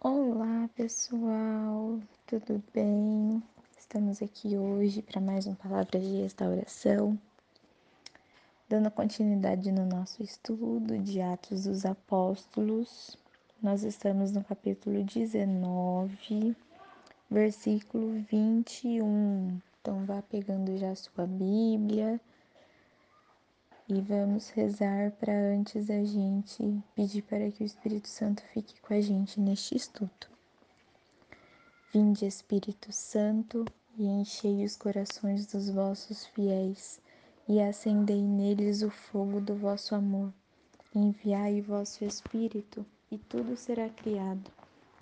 [0.00, 3.42] Olá pessoal, tudo bem?
[3.76, 7.18] Estamos aqui hoje para mais uma palavra de restauração,
[8.68, 13.18] dando continuidade no nosso estudo de Atos dos Apóstolos.
[13.60, 16.54] Nós estamos no capítulo 19,
[17.28, 19.60] versículo 21.
[19.80, 22.20] Então vá pegando já a sua Bíblia
[23.90, 28.92] e vamos rezar para antes da gente pedir para que o Espírito Santo fique com
[28.92, 30.26] a gente neste estudo.
[31.90, 33.64] Vinde, Espírito Santo,
[33.96, 37.00] e enchei os corações dos vossos fiéis,
[37.48, 40.34] e acendei neles o fogo do vosso amor.
[40.94, 44.50] Enviai o vosso Espírito, e tudo será criado,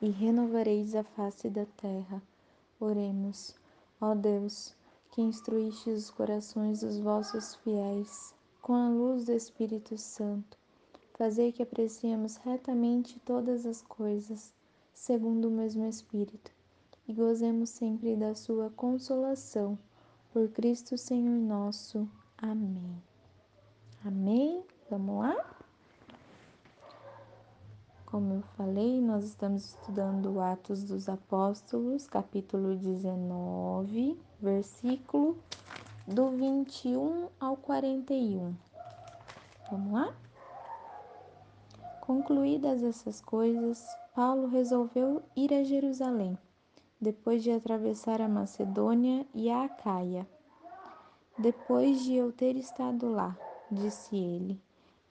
[0.00, 2.22] e renovareis a face da terra.
[2.80, 3.54] Oremos,
[4.00, 4.74] ó Deus,
[5.12, 10.58] que instruíste os corações dos vossos fiéis com a luz do Espírito Santo,
[11.14, 14.52] fazer que apreciemos retamente todas as coisas,
[14.92, 16.50] segundo o mesmo Espírito,
[17.08, 19.78] e gozemos sempre da sua consolação.
[20.32, 22.08] Por Cristo Senhor nosso.
[22.38, 23.02] Amém.
[24.04, 24.62] Amém?
[24.88, 25.56] Vamos lá?
[28.06, 35.36] Como eu falei, nós estamos estudando Atos dos Apóstolos, capítulo 19, versículo
[36.10, 38.52] do 21 ao 41.
[39.70, 40.12] Vamos lá?
[42.00, 46.36] Concluídas essas coisas, Paulo resolveu ir a Jerusalém,
[47.00, 50.26] depois de atravessar a Macedônia e a Acaia.
[51.38, 53.38] Depois de eu ter estado lá,
[53.70, 54.60] disse ele,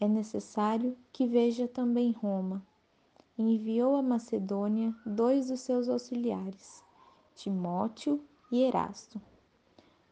[0.00, 2.60] é necessário que veja também Roma.
[3.38, 6.82] Enviou a Macedônia dois dos seus auxiliares,
[7.36, 9.20] Timóteo e Erasto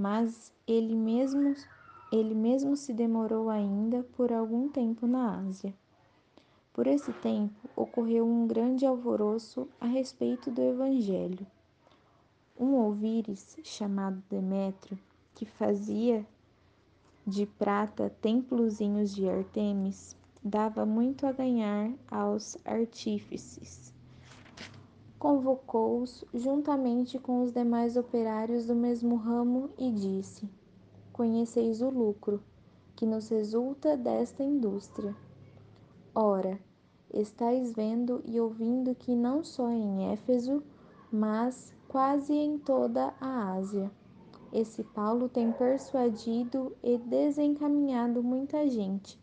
[0.00, 1.54] mas ele mesmo,
[2.10, 5.74] ele mesmo se demorou ainda por algum tempo na Ásia.
[6.72, 11.46] Por esse tempo ocorreu um grande alvoroço a respeito do Evangelho.
[12.58, 14.98] Um ouvires, chamado Demétrio,
[15.34, 16.24] que fazia
[17.26, 23.92] de prata templozinhos de Artemis, dava muito a ganhar aos artífices
[25.20, 30.48] convocou-os juntamente com os demais operários do mesmo ramo e disse:
[31.12, 32.42] Conheceis o lucro
[32.96, 35.14] que nos resulta desta indústria.
[36.14, 36.58] Ora,
[37.12, 40.62] estáis vendo e ouvindo que não só em Éfeso,
[41.12, 43.92] mas quase em toda a Ásia,
[44.50, 49.20] esse Paulo tem persuadido e desencaminhado muita gente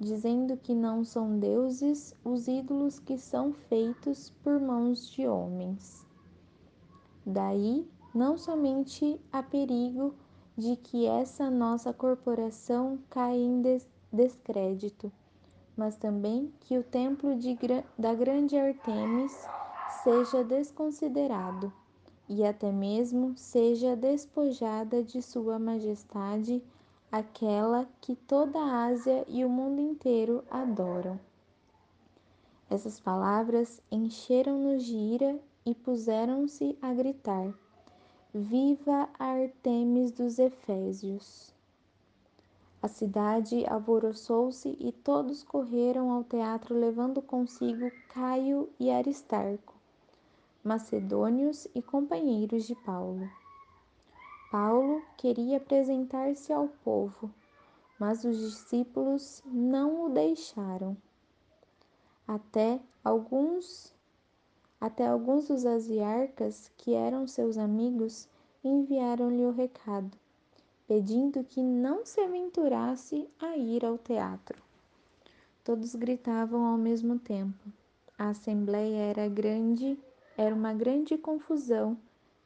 [0.00, 6.06] dizendo que não são deuses os ídolos que são feitos por mãos de homens.
[7.26, 10.14] Daí, não somente há perigo
[10.56, 13.62] de que essa nossa corporação caia em
[14.12, 15.12] descrédito,
[15.76, 17.56] mas também que o templo de,
[17.96, 19.46] da grande Artemis
[20.02, 21.72] seja desconsiderado
[22.28, 26.62] e até mesmo seja despojada de sua majestade
[27.10, 31.18] aquela que toda a Ásia e o mundo inteiro adoram.
[32.68, 37.54] Essas palavras encheram-nos de ira e puseram-se a gritar:
[38.32, 41.54] Viva Artemis dos Efésios!
[42.82, 49.74] A cidade alvoroçou-se e todos correram ao teatro levando consigo Caio e Aristarco,
[50.62, 53.28] macedônios e companheiros de Paulo.
[54.50, 57.30] Paulo queria apresentar-se ao povo,
[57.98, 60.96] mas os discípulos não o deixaram.
[62.26, 63.94] Até alguns
[64.80, 68.28] até alguns dos asiarcas, que eram seus amigos,
[68.64, 70.16] enviaram-lhe o recado,
[70.86, 74.62] pedindo que não se aventurasse a ir ao teatro.
[75.64, 77.58] Todos gritavam ao mesmo tempo.
[78.16, 79.98] A assembleia era grande,
[80.36, 81.98] era uma grande confusão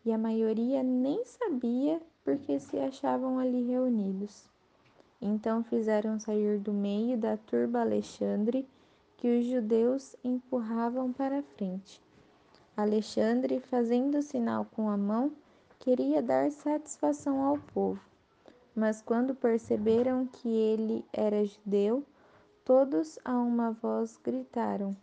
[0.04, 4.48] e a maioria nem sabia porque se achavam ali reunidos.
[5.20, 8.66] Então fizeram sair do meio da turba Alexandre,
[9.16, 12.02] que os judeus empurravam para a frente.
[12.76, 15.30] Alexandre, fazendo sinal com a mão,
[15.78, 18.00] queria dar satisfação ao povo.
[18.74, 22.02] Mas quando perceberam que ele era judeu,
[22.64, 24.96] todos a uma voz gritaram,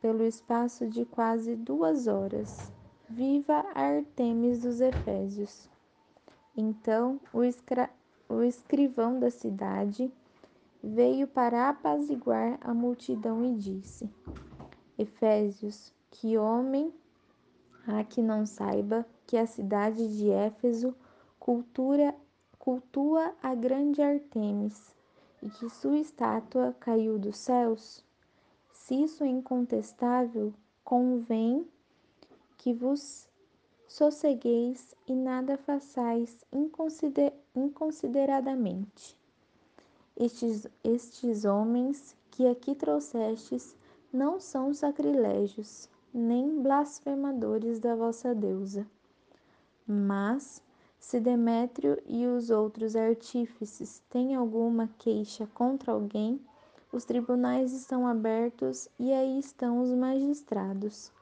[0.00, 2.72] pelo espaço de quase duas horas:
[3.06, 5.68] Viva Artemis dos Efésios!
[6.56, 7.40] Então o,
[8.34, 10.10] o escrivão da cidade
[10.82, 14.10] veio para apaziguar a multidão e disse:
[14.98, 16.92] Efésios, que homem
[17.86, 20.94] há que não saiba que a cidade de Éfeso
[21.38, 22.14] cultura,
[22.58, 24.94] cultua a grande Artemis
[25.42, 28.02] e que sua estátua caiu dos céus?
[28.72, 31.68] Se isso é incontestável, convém
[32.64, 33.28] que vos
[33.86, 39.14] sossegueis e nada façais inconsider inconsideradamente.
[40.16, 43.76] Estes, estes homens que aqui trouxestes
[44.10, 48.86] não são sacrilégios, nem blasfemadores da vossa deusa.
[49.86, 50.62] Mas,
[50.98, 56.40] se Demétrio e os outros artífices têm alguma queixa contra alguém,
[56.90, 61.12] os tribunais estão abertos e aí estão os magistrados.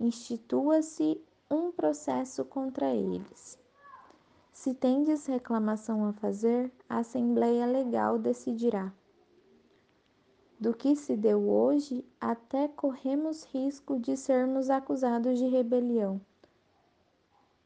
[0.00, 1.20] Institua-se
[1.50, 3.58] um processo contra eles.
[4.52, 8.92] Se tendes reclamação a fazer, a Assembleia Legal decidirá.
[10.58, 16.20] Do que se deu hoje, até corremos risco de sermos acusados de rebelião,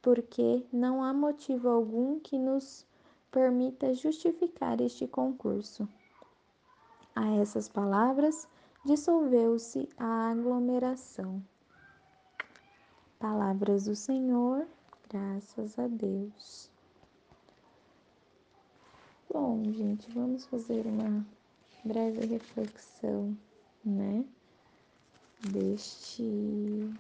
[0.03, 2.87] porque não há motivo algum que nos
[3.31, 5.89] permita justificar este concurso.
[7.15, 8.49] A essas palavras,
[8.85, 11.43] dissolveu-se a aglomeração.
[13.19, 14.65] Palavras do Senhor,
[15.11, 16.70] graças a Deus.
[19.29, 21.26] Bom, gente, vamos fazer uma
[21.85, 23.37] breve reflexão,
[23.85, 24.25] né?
[25.50, 26.94] Deste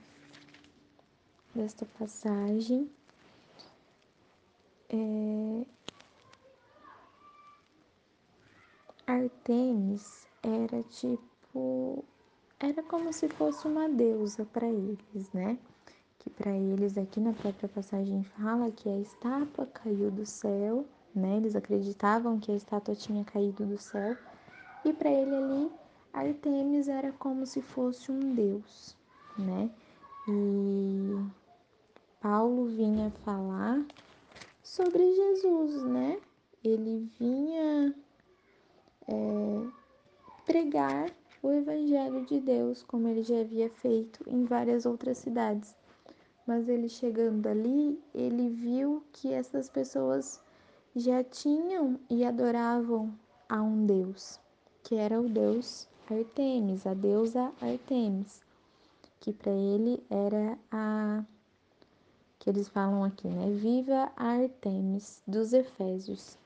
[1.54, 2.90] desta passagem.
[4.88, 5.64] É,
[9.06, 12.04] Artemis era tipo.
[12.58, 15.56] Era como se fosse uma deusa para eles, né?
[16.28, 20.84] Que para eles, aqui na própria passagem, fala que a estátua caiu do céu,
[21.14, 21.38] né?
[21.38, 24.14] Eles acreditavam que a estátua tinha caído do céu.
[24.84, 25.72] E para ele ali,
[26.12, 28.94] Artemis era como se fosse um deus,
[29.38, 29.70] né?
[30.28, 31.16] E
[32.20, 33.82] Paulo vinha falar
[34.62, 36.20] sobre Jesus, né?
[36.62, 37.94] Ele vinha
[39.08, 39.66] é,
[40.44, 41.10] pregar
[41.42, 45.74] o Evangelho de Deus, como ele já havia feito em várias outras cidades.
[46.48, 50.40] Mas ele chegando ali, ele viu que essas pessoas
[50.96, 53.12] já tinham e adoravam
[53.46, 54.40] a um Deus,
[54.82, 58.40] que era o Deus Artemis, a deusa Artemis,
[59.20, 61.22] que para ele era a
[62.38, 63.50] que eles falam aqui, né?
[63.50, 66.38] Viva Artemis dos Efésios.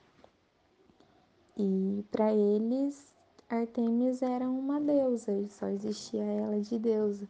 [1.57, 3.15] E para eles,
[3.49, 7.29] Artemis era uma deusa, só existia ela de deusa.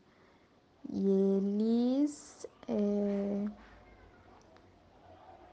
[0.90, 3.46] E eles é,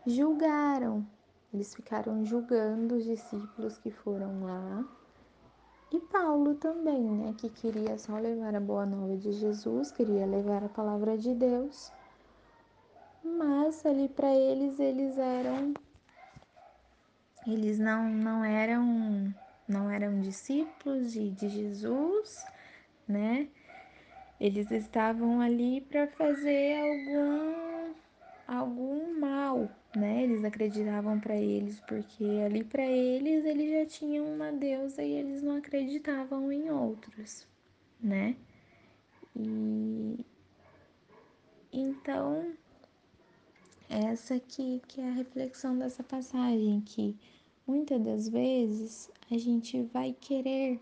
[0.06, 1.06] julgaram,
[1.54, 4.86] eles ficaram julgando os discípulos que foram lá.
[5.92, 10.64] E Paulo também, né, que queria só levar a boa nova de Jesus, queria levar
[10.64, 11.92] a palavra de Deus.
[13.24, 15.74] Mas ali para eles, eles eram
[17.48, 19.34] eles não, não eram
[19.68, 22.44] não eram discípulos de, de Jesus,
[23.08, 23.50] né?
[24.40, 27.94] Eles estavam ali para fazer algum
[28.48, 30.24] algum mal, né?
[30.24, 35.44] Eles acreditavam para eles porque ali para eles eles já tinham uma deusa e eles
[35.44, 37.48] não acreditavam em outros,
[38.02, 38.36] né?
[39.36, 40.26] E
[41.72, 42.54] então
[43.90, 47.16] essa aqui que é a reflexão dessa passagem que
[47.68, 50.80] muitas das vezes a gente vai querer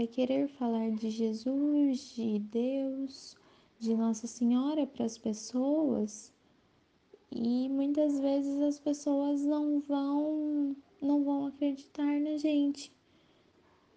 [0.00, 3.36] vai querer falar de Jesus, de Deus,
[3.78, 6.32] de Nossa Senhora para as pessoas
[7.30, 12.90] e muitas vezes as pessoas não vão não vão acreditar na gente.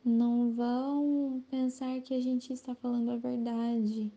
[0.04, 4.12] Não vão pensar que a gente está falando a verdade,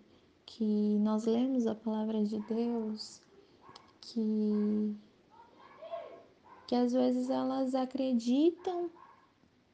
[0.44, 3.22] que nós lemos a palavra de Deus,
[4.00, 4.92] que
[6.66, 8.90] que às vezes elas acreditam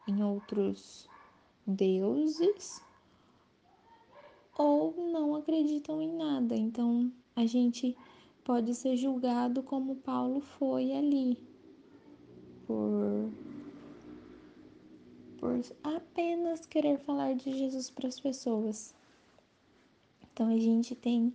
[0.07, 1.11] em outros
[1.67, 2.83] deuses
[4.57, 6.55] ou não acreditam em nada.
[6.55, 7.97] Então a gente
[8.45, 11.39] pode ser julgado como Paulo foi ali
[12.67, 13.31] por
[15.39, 18.95] por apenas querer falar de Jesus para as pessoas.
[20.23, 21.33] Então a gente tem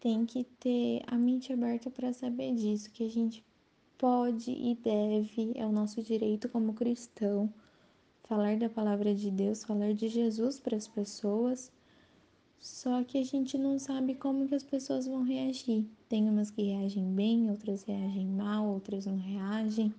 [0.00, 3.44] tem que ter a mente aberta para saber disso, que a gente
[3.98, 7.52] pode e deve, é o nosso direito como cristão,
[8.24, 11.70] falar da palavra de Deus, falar de Jesus para as pessoas.
[12.58, 15.84] Só que a gente não sabe como que as pessoas vão reagir.
[16.08, 19.94] Tem umas que reagem bem, outras reagem mal, outras não reagem.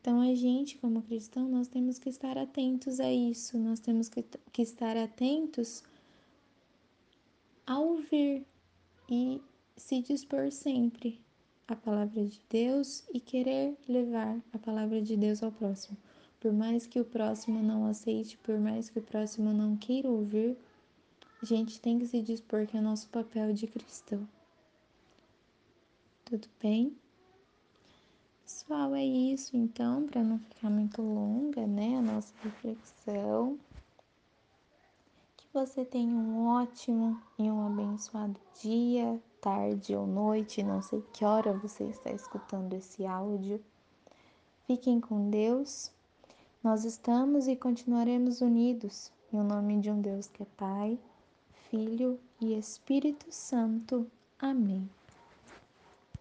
[0.00, 3.58] Então a gente, como cristão, nós temos que estar atentos a isso.
[3.58, 5.82] Nós temos que, que estar atentos
[7.66, 8.46] a ouvir
[9.10, 9.40] e
[9.76, 11.20] se dispor sempre
[11.66, 15.96] a palavra de Deus e querer levar a palavra de Deus ao próximo.
[16.40, 20.56] Por mais que o próximo não aceite, por mais que o próximo não queira ouvir,
[21.40, 24.28] A gente tem que se dispor que é nosso papel de cristão.
[26.24, 26.96] Tudo bem?
[28.42, 33.56] Pessoal, é isso então, para não ficar muito longa, né, a nossa reflexão.
[35.36, 41.24] Que você tenha um ótimo e um abençoado dia, tarde ou noite, não sei que
[41.24, 43.62] hora você está escutando esse áudio.
[44.66, 45.92] Fiquem com Deus.
[46.62, 50.98] Nós estamos e continuaremos unidos em nome de um Deus que é Pai,
[51.70, 54.10] Filho e Espírito Santo.
[54.38, 54.90] Amém.